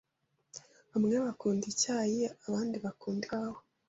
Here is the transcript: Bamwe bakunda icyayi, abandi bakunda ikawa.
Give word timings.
Bamwe 0.91 1.17
bakunda 1.25 1.65
icyayi, 1.73 2.21
abandi 2.47 2.75
bakunda 2.85 3.21
ikawa. 3.25 3.59